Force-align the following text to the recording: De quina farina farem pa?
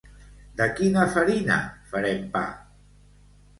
De 0.61 0.67
quina 0.79 1.03
farina 1.17 1.59
farem 1.93 2.27
pa? 2.35 2.45